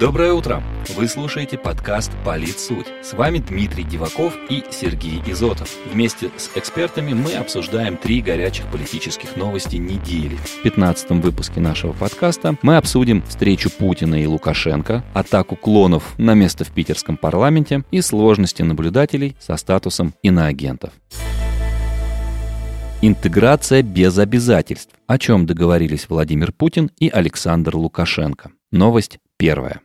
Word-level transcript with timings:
Доброе 0.00 0.32
утро! 0.32 0.62
Вы 0.96 1.06
слушаете 1.08 1.58
подкаст 1.58 2.10
«Политсуть». 2.24 2.86
С 3.02 3.12
вами 3.12 3.36
Дмитрий 3.36 3.84
Диваков 3.84 4.34
и 4.48 4.64
Сергей 4.70 5.20
Изотов. 5.26 5.68
Вместе 5.92 6.30
с 6.38 6.50
экспертами 6.54 7.12
мы 7.12 7.34
обсуждаем 7.34 7.98
три 7.98 8.22
горячих 8.22 8.64
политических 8.68 9.36
новости 9.36 9.76
недели. 9.76 10.36
В 10.36 10.62
15 10.62 11.10
выпуске 11.22 11.60
нашего 11.60 11.92
подкаста 11.92 12.56
мы 12.62 12.78
обсудим 12.78 13.22
встречу 13.28 13.68
Путина 13.68 14.14
и 14.22 14.24
Лукашенко, 14.24 15.04
атаку 15.12 15.54
клонов 15.54 16.18
на 16.18 16.32
место 16.32 16.64
в 16.64 16.70
питерском 16.70 17.18
парламенте 17.18 17.84
и 17.90 18.00
сложности 18.00 18.62
наблюдателей 18.62 19.36
со 19.38 19.58
статусом 19.58 20.14
иноагентов. 20.22 20.94
Интеграция 23.02 23.82
без 23.82 24.16
обязательств, 24.16 24.94
о 25.06 25.18
чем 25.18 25.44
договорились 25.44 26.06
Владимир 26.08 26.52
Путин 26.52 26.90
и 26.98 27.10
Александр 27.10 27.76
Лукашенко. 27.76 28.50
Новость 28.72 29.18
первая. 29.36 29.82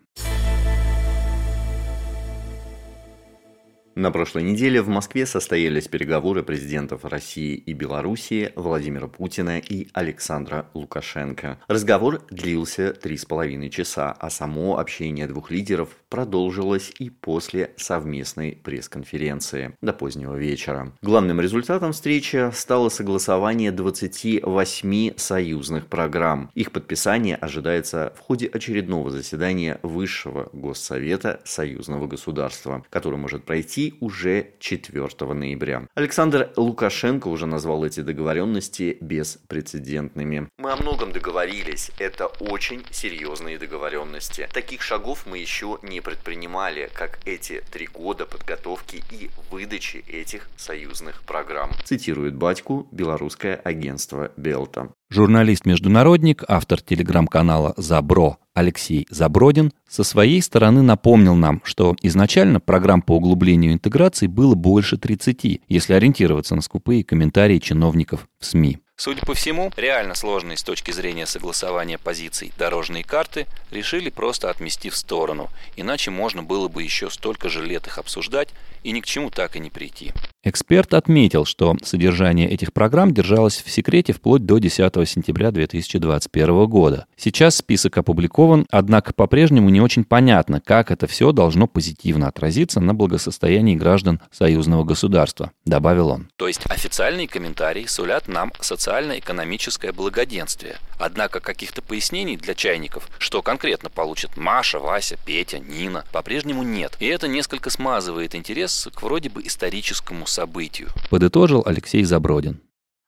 На 3.98 4.12
прошлой 4.12 4.44
неделе 4.44 4.82
в 4.82 4.90
Москве 4.90 5.26
состоялись 5.26 5.88
переговоры 5.88 6.44
президентов 6.44 7.06
России 7.06 7.56
и 7.56 7.72
Белоруссии 7.72 8.52
Владимира 8.58 9.08
Путина 9.08 9.58
и 9.58 9.88
Александра 9.94 10.66
Лукашенко. 10.74 11.60
Разговор 11.70 12.22
длился 12.30 12.92
три 12.92 13.16
с 13.16 13.24
половиной 13.24 13.70
часа, 13.70 14.12
а 14.12 14.30
само 14.30 14.80
общение 14.80 15.28
двух 15.28 15.50
лидеров 15.50 15.88
продолжилось 16.10 16.92
и 17.00 17.10
после 17.10 17.72
совместной 17.78 18.60
пресс-конференции 18.62 19.78
до 19.82 19.94
позднего 19.94 20.36
вечера. 20.36 20.92
Главным 21.02 21.40
результатом 21.40 21.94
встречи 21.94 22.52
стало 22.54 22.90
согласование 22.90 23.72
28 23.72 25.14
союзных 25.16 25.88
программ. 25.88 26.52
Их 26.54 26.74
подписание 26.74 27.38
ожидается 27.38 28.12
в 28.18 28.20
ходе 28.20 28.48
очередного 28.48 29.10
заседания 29.10 29.80
Высшего 29.84 30.50
Госсовета 30.52 31.40
Союзного 31.46 32.08
государства, 32.08 32.84
который 32.90 33.18
может 33.18 33.46
пройти 33.46 33.85
уже 34.00 34.54
4 34.60 35.34
ноября. 35.34 35.88
Александр 35.96 36.52
Лукашенко 36.56 37.28
уже 37.28 37.46
назвал 37.46 37.86
эти 37.86 38.02
договоренности 38.02 38.98
беспрецедентными. 39.02 40.50
Мы 40.66 40.72
о 40.72 40.78
многом 40.78 41.12
договорились. 41.12 41.92
Это 42.00 42.26
очень 42.26 42.82
серьезные 42.90 43.60
договоренности. 43.60 44.50
Таких 44.52 44.82
шагов 44.82 45.28
мы 45.28 45.38
еще 45.38 45.78
не 45.84 46.02
предпринимали, 46.02 46.90
как 46.92 47.20
эти 47.24 47.62
три 47.72 47.86
года 47.86 48.26
подготовки 48.26 49.04
и 49.12 49.30
выдачи 49.52 50.04
этих 50.08 50.50
союзных 50.58 51.22
программ. 51.22 51.70
Цитирует 51.84 52.34
батьку 52.34 52.88
белорусское 52.92 53.58
агентство 53.58 54.32
Белта. 54.38 54.90
Журналист-международник, 55.12 56.44
автор 56.48 56.82
телеграм-канала 56.82 57.76
«Забро» 57.78 58.40
Алексей 58.56 59.06
Забродин 59.12 59.72
со 59.88 60.04
своей 60.04 60.42
стороны 60.42 60.82
напомнил 60.82 61.36
нам, 61.36 61.62
что 61.64 61.96
изначально 62.02 62.60
программ 62.60 63.04
по 63.04 63.18
углублению 63.18 63.74
интеграции 63.74 64.26
было 64.26 64.56
больше 64.56 64.98
30, 64.98 65.62
если 65.68 65.94
ориентироваться 65.94 66.56
на 66.56 66.62
скупые 66.62 67.04
комментарии 67.04 67.60
чиновников 67.60 68.28
в 68.40 68.46
СМИ. 68.48 68.80
Судя 68.98 69.26
по 69.26 69.34
всему, 69.34 69.72
реально 69.76 70.16
сложные 70.16 70.56
с 70.56 70.64
точки 70.64 70.92
зрения 70.92 71.26
согласования 71.26 71.98
позиций 71.98 72.54
дорожные 72.58 73.04
карты 73.04 73.46
решили 73.70 74.10
просто 74.10 74.50
отмести 74.50 74.90
в 74.90 74.96
сторону, 74.96 75.50
иначе 75.76 76.12
можно 76.12 76.44
было 76.44 76.70
бы 76.70 76.82
еще 76.82 77.10
столько 77.10 77.50
же 77.50 77.66
лет 77.66 77.88
их 77.88 77.98
обсуждать 77.98 78.50
и 78.84 78.92
ни 78.92 79.02
к 79.02 79.06
чему 79.06 79.32
так 79.32 79.58
и 79.58 79.60
не 79.60 79.70
прийти. 79.70 80.14
Эксперт 80.48 80.94
отметил, 80.94 81.44
что 81.44 81.76
содержание 81.84 82.48
этих 82.48 82.72
программ 82.72 83.12
держалось 83.12 83.64
в 83.66 83.72
секрете 83.72 84.14
вплоть 84.14 84.46
до 84.46 84.60
10 84.60 84.78
сентября 85.10 85.50
2021 85.50 86.66
года. 86.68 87.08
Сейчас 87.18 87.58
список 87.58 87.98
опубликован, 87.98 88.68
однако 88.70 89.12
по-прежнему 89.12 89.72
не 89.72 89.82
очень 89.82 90.04
понятно, 90.04 90.62
как 90.62 90.92
это 90.92 91.08
все 91.08 91.32
должно 91.32 91.66
позитивно 91.66 92.28
отразиться 92.28 92.80
на 92.80 92.94
благосостоянии 92.94 93.76
граждан 93.76 94.22
союзного 94.32 94.84
государства, 94.84 95.52
добавил 95.66 96.10
он. 96.10 96.30
То 96.36 96.48
есть 96.48 96.62
официальные 96.70 97.28
комментарии 97.28 97.88
сулят 97.88 98.28
нам 98.28 98.52
социально-экономическое 98.86 99.92
благоденствие. 99.92 100.78
Однако 101.00 101.40
каких-то 101.40 101.82
пояснений 101.82 102.38
для 102.38 102.54
чайников, 102.54 103.10
что 103.18 103.42
конкретно 103.42 103.90
получат 103.90 104.38
Маша, 104.38 104.78
Вася, 104.78 105.18
Петя, 105.26 105.58
Нина, 105.58 106.06
по-прежнему 106.12 106.62
нет. 106.62 106.96
И 107.00 107.08
это 107.08 107.28
несколько 107.28 107.72
смазывает 107.72 108.36
интерес 108.36 108.88
к 108.94 109.02
вроде 109.02 109.30
бы 109.30 109.42
историческому 109.42 110.28
событию, 110.28 110.90
подытожил 111.10 111.64
Алексей 111.66 112.04
Забродин. 112.04 112.62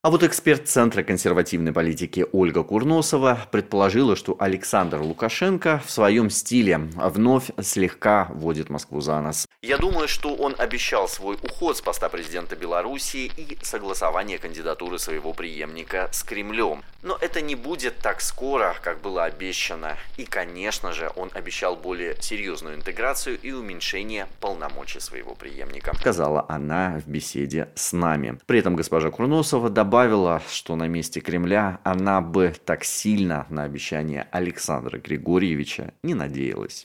А 0.03 0.11
вот 0.11 0.21
эксперт 0.21 0.67
Центра 0.67 1.01
консервативной 1.01 1.73
политики 1.73 2.23
Ольга 2.31 2.61
Курносова 2.61 3.39
предположила, 3.51 4.15
что 4.15 4.35
Александр 4.37 5.01
Лукашенко 5.01 5.81
в 5.83 5.89
своем 5.89 6.29
стиле 6.29 6.77
вновь 6.77 7.49
слегка 7.63 8.27
водит 8.29 8.69
Москву 8.69 9.01
за 9.01 9.19
нос. 9.21 9.47
Я 9.63 9.79
думаю, 9.79 10.07
что 10.07 10.35
он 10.35 10.53
обещал 10.55 11.07
свой 11.07 11.35
уход 11.41 11.77
с 11.77 11.81
поста 11.81 12.09
президента 12.09 12.55
Белоруссии 12.55 13.31
и 13.37 13.57
согласование 13.63 14.37
кандидатуры 14.37 14.99
своего 14.99 15.33
преемника 15.33 16.09
с 16.11 16.21
Кремлем. 16.21 16.83
Но 17.01 17.17
это 17.19 17.41
не 17.41 17.55
будет 17.55 17.97
так 17.97 18.21
скоро, 18.21 18.75
как 18.83 19.01
было 19.01 19.23
обещано. 19.23 19.97
И, 20.17 20.25
конечно 20.25 20.93
же, 20.93 21.11
он 21.15 21.31
обещал 21.33 21.75
более 21.75 22.21
серьезную 22.21 22.75
интеграцию 22.75 23.39
и 23.41 23.51
уменьшение 23.51 24.27
полномочий 24.41 24.99
своего 24.99 25.33
преемника, 25.33 25.95
сказала 25.95 26.45
она 26.49 27.01
в 27.03 27.09
беседе 27.09 27.69
с 27.73 27.93
нами. 27.93 28.37
При 28.45 28.59
этом 28.59 28.75
госпожа 28.75 29.09
Курносова 29.09 29.71
добавила, 29.71 29.86
добавила, 29.87 30.41
что 30.51 30.75
на 30.75 30.89
месте 30.89 31.21
Кремля 31.21 31.79
она 31.85 32.19
бы 32.19 32.53
так 32.65 32.83
сильно 32.83 33.45
на 33.49 33.63
обещание 33.63 34.27
Александра 34.31 34.97
Григорьевича 34.97 35.93
не 36.03 36.13
надеялась. 36.13 36.83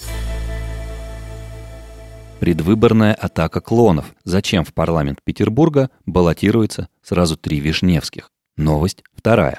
Предвыборная 2.39 3.13
атака 3.13 3.61
клонов. 3.61 4.15
Зачем 4.23 4.65
в 4.65 4.73
парламент 4.73 5.19
Петербурга 5.25 5.91
баллотируется 6.07 6.89
сразу 7.03 7.37
три 7.37 7.59
Вишневских? 7.59 8.31
Новость 8.57 9.03
вторая. 9.17 9.59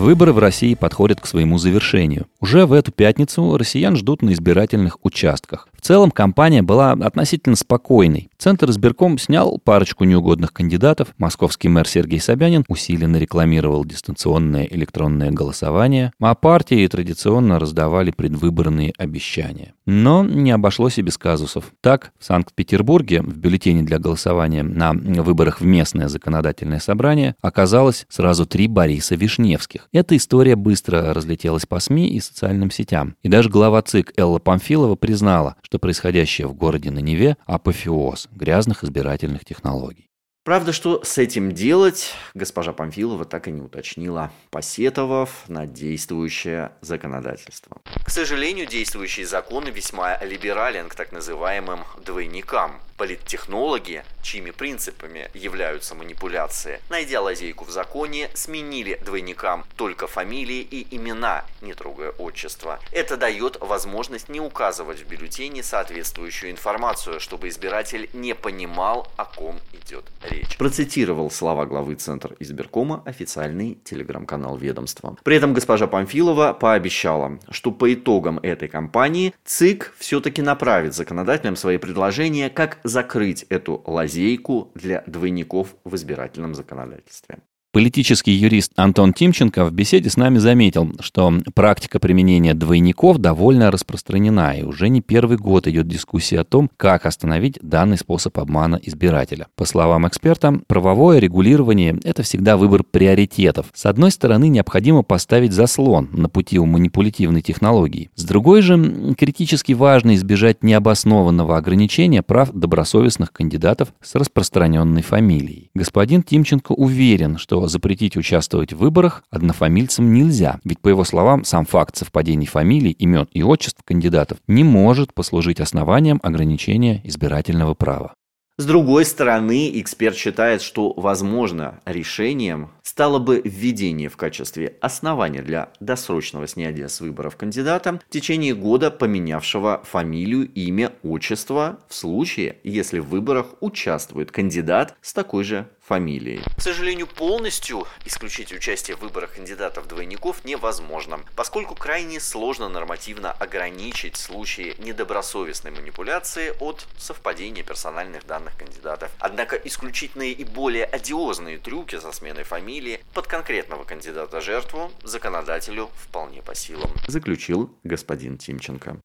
Выборы 0.00 0.32
в 0.32 0.38
России 0.38 0.72
подходят 0.72 1.20
к 1.20 1.26
своему 1.26 1.58
завершению. 1.58 2.26
Уже 2.40 2.64
в 2.64 2.72
эту 2.72 2.90
пятницу 2.90 3.58
россиян 3.58 3.96
ждут 3.96 4.22
на 4.22 4.32
избирательных 4.32 4.96
участках. 5.04 5.68
В 5.76 5.82
целом 5.82 6.10
кампания 6.10 6.62
была 6.62 6.92
относительно 6.92 7.56
спокойной. 7.56 8.30
Центр 8.38 8.70
избирком 8.70 9.18
снял 9.18 9.58
парочку 9.58 10.04
неугодных 10.04 10.54
кандидатов. 10.54 11.08
Московский 11.18 11.68
мэр 11.68 11.86
Сергей 11.86 12.18
Собянин 12.18 12.64
усиленно 12.68 13.18
рекламировал 13.18 13.84
дистанционное 13.84 14.66
электронное 14.70 15.30
голосование, 15.30 16.12
а 16.18 16.34
партии 16.34 16.86
традиционно 16.86 17.58
раздавали 17.58 18.10
предвыборные 18.10 18.94
обещания. 18.96 19.74
Но 19.84 20.24
не 20.24 20.50
обошлось 20.50 20.98
и 20.98 21.02
без 21.02 21.18
казусов. 21.18 21.72
Так, 21.82 22.12
в 22.18 22.24
Санкт-Петербурге 22.24 23.20
в 23.20 23.36
бюллетене 23.36 23.82
для 23.82 23.98
голосования 23.98 24.62
на 24.62 24.92
выборах 24.94 25.60
в 25.60 25.64
местное 25.66 26.08
законодательное 26.08 26.78
собрание 26.78 27.34
оказалось 27.42 28.06
сразу 28.08 28.46
три 28.46 28.66
Бориса 28.66 29.14
Вишневских. 29.14 29.88
Эта 29.92 30.16
история 30.16 30.54
быстро 30.54 31.12
разлетелась 31.12 31.66
по 31.66 31.80
СМИ 31.80 32.10
и 32.10 32.20
социальным 32.20 32.70
сетям. 32.70 33.16
И 33.22 33.28
даже 33.28 33.50
глава 33.50 33.82
ЦИК 33.82 34.12
Элла 34.16 34.38
Памфилова 34.38 34.94
признала, 34.94 35.56
что 35.62 35.80
происходящее 35.80 36.46
в 36.46 36.54
городе 36.54 36.92
на 36.92 37.00
Неве– 37.00 37.36
апофеоз 37.46 38.28
грязных 38.30 38.84
избирательных 38.84 39.44
технологий. 39.44 40.09
Правда, 40.50 40.72
что 40.72 41.04
с 41.04 41.16
этим 41.16 41.52
делать, 41.52 42.12
госпожа 42.34 42.72
Памфилова 42.72 43.24
так 43.24 43.46
и 43.46 43.52
не 43.52 43.60
уточнила, 43.60 44.32
посетовав 44.50 45.48
на 45.48 45.64
действующее 45.64 46.72
законодательство. 46.80 47.80
К 48.04 48.10
сожалению, 48.10 48.66
действующий 48.66 49.22
закон 49.22 49.68
весьма 49.68 50.18
либерален 50.24 50.88
к 50.88 50.96
так 50.96 51.12
называемым 51.12 51.84
двойникам. 52.04 52.80
Политтехнологи, 52.96 54.04
чьими 54.22 54.50
принципами 54.50 55.30
являются 55.32 55.94
манипуляции, 55.94 56.80
найдя 56.90 57.22
лазейку 57.22 57.64
в 57.64 57.70
законе, 57.70 58.28
сменили 58.34 59.00
двойникам 59.02 59.64
только 59.76 60.06
фамилии 60.06 60.60
и 60.60 60.94
имена, 60.94 61.44
не 61.62 61.72
трогая 61.74 62.10
отчество. 62.10 62.78
Это 62.92 63.16
дает 63.16 63.56
возможность 63.60 64.28
не 64.28 64.40
указывать 64.40 65.00
в 65.00 65.06
бюллетене 65.06 65.62
соответствующую 65.62 66.50
информацию, 66.50 67.20
чтобы 67.20 67.48
избиратель 67.48 68.10
не 68.12 68.34
понимал, 68.34 69.10
о 69.16 69.24
ком 69.24 69.60
идет 69.72 70.04
речь. 70.28 70.39
Процитировал 70.58 71.30
слова 71.30 71.66
главы 71.66 71.94
Центра 71.94 72.34
избиркома 72.38 73.02
официальный 73.04 73.78
телеграм-канал 73.84 74.56
ведомства. 74.56 75.16
При 75.22 75.36
этом 75.36 75.54
госпожа 75.54 75.86
Памфилова 75.86 76.52
пообещала, 76.52 77.38
что 77.50 77.72
по 77.72 77.92
итогам 77.92 78.38
этой 78.38 78.68
кампании 78.68 79.34
ЦИК 79.44 79.94
все-таки 79.98 80.42
направит 80.42 80.94
законодателям 80.94 81.56
свои 81.56 81.78
предложения, 81.78 82.50
как 82.50 82.78
закрыть 82.84 83.44
эту 83.48 83.82
лазейку 83.86 84.70
для 84.74 85.02
двойников 85.06 85.74
в 85.84 85.94
избирательном 85.94 86.54
законодательстве. 86.54 87.38
Политический 87.72 88.32
юрист 88.32 88.72
Антон 88.74 89.12
Тимченко 89.12 89.64
в 89.64 89.72
беседе 89.72 90.10
с 90.10 90.16
нами 90.16 90.38
заметил, 90.38 90.90
что 90.98 91.32
практика 91.54 92.00
применения 92.00 92.52
двойников 92.52 93.18
довольно 93.18 93.70
распространена, 93.70 94.58
и 94.58 94.64
уже 94.64 94.88
не 94.88 95.00
первый 95.00 95.36
год 95.36 95.68
идет 95.68 95.86
дискуссия 95.86 96.40
о 96.40 96.44
том, 96.44 96.68
как 96.76 97.06
остановить 97.06 97.60
данный 97.62 97.96
способ 97.96 98.36
обмана 98.40 98.80
избирателя. 98.82 99.46
По 99.54 99.66
словам 99.66 100.08
эксперта, 100.08 100.60
правовое 100.66 101.20
регулирование– 101.20 101.96
это 102.02 102.24
всегда 102.24 102.56
выбор 102.56 102.82
приоритетов. 102.82 103.66
С 103.72 103.86
одной 103.86 104.10
стороны, 104.10 104.48
необходимо 104.48 105.04
поставить 105.04 105.52
заслон 105.52 106.08
на 106.12 106.28
пути 106.28 106.58
у 106.58 106.66
манипулятивной 106.66 107.40
технологии. 107.40 108.10
С 108.16 108.24
другой 108.24 108.62
же, 108.62 109.14
критически 109.16 109.74
важно 109.74 110.16
избежать 110.16 110.64
необоснованного 110.64 111.56
ограничения 111.56 112.22
прав 112.22 112.50
добросовестных 112.52 113.32
кандидатов 113.32 113.94
с 114.02 114.16
распространенной 114.16 115.02
фамилией. 115.02 115.70
Господин 115.72 116.24
Тимченко 116.24 116.72
уверен, 116.72 117.38
что 117.38 117.59
запретить 117.68 118.16
участвовать 118.16 118.72
в 118.72 118.78
выборах 118.78 119.22
однофамильцам 119.30 120.12
нельзя, 120.12 120.60
ведь, 120.64 120.80
по 120.80 120.88
его 120.88 121.04
словам, 121.04 121.44
сам 121.44 121.64
факт 121.66 121.96
совпадений 121.96 122.46
фамилий, 122.46 122.92
имен 122.92 123.28
и 123.32 123.42
отчеств 123.42 123.82
кандидатов 123.84 124.38
не 124.46 124.64
может 124.64 125.14
послужить 125.14 125.60
основанием 125.60 126.20
ограничения 126.22 127.00
избирательного 127.04 127.74
права. 127.74 128.14
С 128.60 128.66
другой 128.66 129.06
стороны, 129.06 129.70
эксперт 129.80 130.14
считает, 130.14 130.60
что, 130.60 130.92
возможно, 130.92 131.80
решением 131.86 132.72
стало 132.82 133.18
бы 133.18 133.40
введение 133.42 134.10
в 134.10 134.18
качестве 134.18 134.76
основания 134.82 135.40
для 135.40 135.70
досрочного 135.80 136.46
снятия 136.46 136.88
с 136.88 137.00
выборов 137.00 137.36
кандидата 137.36 137.98
в 138.06 138.12
течение 138.12 138.54
года 138.54 138.90
поменявшего 138.90 139.80
фамилию, 139.84 140.46
имя, 140.52 140.92
отчество 141.02 141.78
в 141.88 141.94
случае, 141.94 142.58
если 142.62 142.98
в 142.98 143.08
выборах 143.08 143.54
участвует 143.60 144.30
кандидат 144.30 144.94
с 145.00 145.14
такой 145.14 145.44
же 145.44 145.66
фамилией. 145.90 146.40
К 146.56 146.62
сожалению, 146.62 147.08
полностью 147.08 147.84
исключить 148.04 148.52
участие 148.52 148.96
в 148.96 149.00
выборах 149.00 149.34
кандидатов-двойников 149.34 150.44
невозможно, 150.44 151.18
поскольку 151.34 151.74
крайне 151.74 152.20
сложно 152.20 152.68
нормативно 152.68 153.32
ограничить 153.32 154.16
случаи 154.16 154.76
недобросовестной 154.78 155.72
манипуляции 155.72 156.54
от 156.60 156.86
совпадения 156.96 157.64
персональных 157.64 158.24
данных 158.24 158.56
кандидатов. 158.56 159.10
Однако 159.18 159.56
исключительные 159.56 160.30
и 160.30 160.44
более 160.44 160.84
одиозные 160.84 161.58
трюки 161.58 161.98
со 161.98 162.12
сменой 162.12 162.44
фамилии 162.44 163.00
под 163.12 163.26
конкретного 163.26 163.82
кандидата-жертву 163.82 164.92
законодателю 165.02 165.90
вполне 165.96 166.40
по 166.40 166.54
силам, 166.54 166.92
заключил 167.08 167.76
господин 167.82 168.38
Тимченко. 168.38 168.96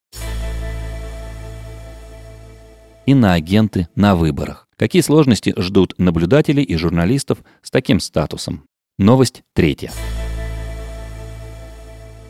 Иноагенты 3.08 3.88
на 3.96 4.16
выборах. 4.16 4.65
Какие 4.78 5.02
сложности 5.02 5.54
ждут 5.58 5.94
наблюдателей 5.98 6.62
и 6.62 6.76
журналистов 6.76 7.38
с 7.62 7.72
таким 7.72 8.02
статусом? 8.02 8.66
Новость 8.98 9.44
третья. 9.54 9.90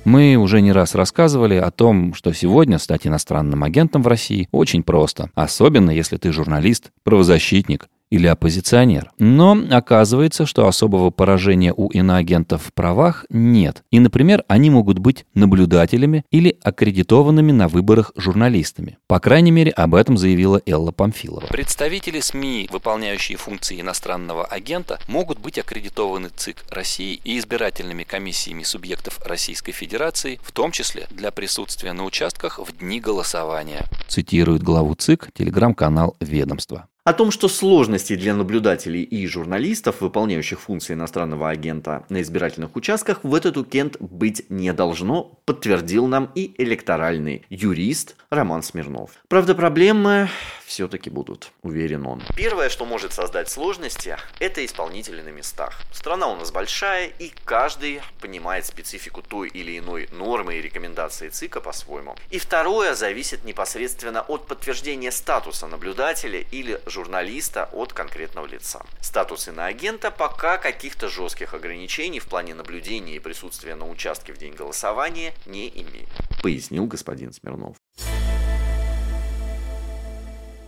Мы 0.03 0.35
уже 0.35 0.61
не 0.61 0.71
раз 0.71 0.93
рассказывали 0.93 1.55
о 1.55 1.71
том, 1.71 2.13
что 2.13 2.31
сегодня 2.33 2.77
стать 2.77 3.07
иностранным 3.07 3.63
агентом 3.63 4.03
в 4.03 4.07
России 4.07 4.47
очень 4.51 4.83
просто, 4.83 5.31
особенно 5.33 5.89
если 5.89 6.17
ты 6.17 6.31
журналист, 6.31 6.91
правозащитник 7.03 7.89
или 8.09 8.27
оппозиционер. 8.27 9.11
Но 9.17 9.57
оказывается, 9.71 10.45
что 10.45 10.67
особого 10.67 11.09
поражения 11.09 11.73
у 11.75 11.89
иноагентов 11.89 12.63
в 12.63 12.73
правах 12.73 13.25
нет. 13.29 13.83
И, 13.91 13.99
например, 13.99 14.43
они 14.47 14.69
могут 14.69 14.99
быть 14.99 15.25
наблюдателями 15.33 16.23
или 16.31 16.57
аккредитованными 16.63 17.51
на 17.51 17.67
выборах 17.67 18.11
журналистами. 18.15 18.97
По 19.07 19.19
крайней 19.19 19.51
мере, 19.51 19.71
об 19.71 19.95
этом 19.95 20.17
заявила 20.17 20.61
Элла 20.65 20.91
Памфилова. 20.91 21.47
Представители 21.47 22.19
СМИ, 22.19 22.69
выполняющие 22.71 23.37
функции 23.37 23.81
иностранного 23.81 24.45
агента, 24.45 24.99
могут 25.07 25.39
быть 25.39 25.57
аккредитованы 25.57 26.29
ЦИК 26.29 26.65
России 26.69 27.19
и 27.23 27.37
избирательными 27.37 28.03
комиссиями 28.03 28.63
субъектов 28.63 29.19
Российской 29.25 29.71
Федерации, 29.71 30.39
в 30.43 30.51
том 30.51 30.71
числе 30.71 31.07
для 31.11 31.31
присутствия 31.31 31.93
на 31.93 32.05
участках 32.05 32.59
в 32.59 32.77
дни 32.77 32.99
голосования. 32.99 33.85
Цитирует 34.07 34.63
главу 34.63 34.95
ЦИК 34.95 35.29
телеграм-канал 35.33 36.15
«Ведомство». 36.19 36.87
О 37.05 37.13
том, 37.13 37.29
что 37.29 37.47
сложности 37.47 38.15
для 38.15 38.33
наблюдателей 38.33 39.03
и 39.03 39.27
журналистов, 39.27 40.01
выполняющих 40.01 40.59
функции 40.59 40.93
иностранного 40.93 41.51
агента 41.51 42.03
на 42.09 42.19
избирательных 42.23 42.75
участках, 42.75 43.19
в 43.21 43.35
этот 43.35 43.57
уикенд 43.57 43.97
быть 43.99 44.49
не 44.49 44.73
должно, 44.73 45.39
подтвердил 45.45 46.07
нам 46.07 46.31
и 46.33 46.55
электоральный 46.57 47.45
юрист 47.51 48.15
Роман 48.31 48.63
Смирнов. 48.63 49.11
Правда, 49.27 49.53
проблемы 49.53 50.29
все-таки 50.65 51.09
будут, 51.09 51.51
уверен 51.61 52.05
он. 52.07 52.23
Первое, 52.35 52.69
что 52.69 52.85
может 52.85 53.13
создать 53.13 53.49
сложности, 53.49 54.17
это 54.39 54.65
исполнители 54.65 55.21
на 55.21 55.29
местах. 55.29 55.79
Страна 55.93 56.27
у 56.27 56.35
нас 56.35 56.51
большая, 56.51 57.07
и 57.07 57.31
каждый 57.45 58.01
понимает 58.19 58.65
специфику 58.65 59.21
той 59.21 59.49
или 59.49 59.77
иной 59.77 60.09
нормы 60.11 60.55
и 60.55 60.61
рекомендации 60.61 61.29
ЦИКа 61.29 61.61
по-своему. 61.61 62.15
И 62.31 62.39
второе 62.39 62.95
зависит 62.95 63.43
непосредственно 63.45 64.21
от 64.21 64.47
подтверждения 64.47 65.11
статуса 65.11 65.67
наблюдателя 65.67 66.39
или 66.51 66.81
журналиста 66.85 67.69
от 67.71 67.93
конкретного 67.93 68.47
лица. 68.47 68.83
Статус 69.01 69.47
иноагента 69.47 70.11
пока 70.11 70.57
каких-то 70.57 71.09
жестких 71.09 71.53
ограничений 71.53 72.19
в 72.19 72.27
плане 72.27 72.55
наблюдения 72.55 73.15
и 73.15 73.19
присутствия 73.19 73.75
на 73.75 73.87
участке 73.89 74.33
в 74.33 74.37
день 74.37 74.53
голосования 74.53 75.33
не 75.45 75.69
имеет, 75.69 76.09
пояснил 76.41 76.85
господин 76.87 77.33
Смирнов. 77.33 77.77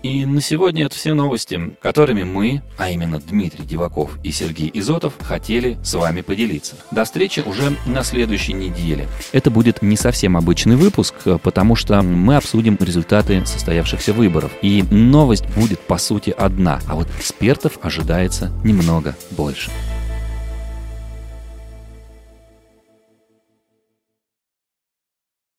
И 0.07 0.25
на 0.25 0.39
сегодня 0.39 0.86
это 0.86 0.95
все 0.95 1.13
новости, 1.13 1.75
которыми 1.81 2.24
мы, 2.24 2.62
а 2.77 2.89
именно 2.89 3.19
Дмитрий 3.19 3.65
Диваков 3.65 4.18
и 4.24 4.31
Сергей 4.31 4.71
Изотов, 4.74 5.13
хотели 5.21 5.77
с 5.83 5.94
вами 5.95 6.21
поделиться. 6.21 6.75
До 6.92 7.04
встречи 7.04 7.42
уже 7.42 7.75
на 7.86 8.04
следующей 8.04 8.54
неделе. 8.54 9.06
Это 9.33 9.51
будет 9.51 9.81
не 9.81 9.98
совсем 9.98 10.38
обычный 10.38 10.77
выпуск, 10.77 11.13
потому 11.44 11.75
что 11.75 12.01
мы 12.04 12.38
обсудим 12.38 12.77
результаты 12.80 13.45
состоявшихся 13.45 14.13
выборов. 14.13 14.54
И 14.62 14.81
новость 14.89 15.45
будет 15.57 15.81
по 15.81 15.98
сути 15.98 16.30
одна, 16.30 16.80
а 16.88 16.95
вот 16.95 17.10
экспертов 17.18 17.77
ожидается 17.81 18.50
немного 18.63 19.13
больше. 19.31 19.69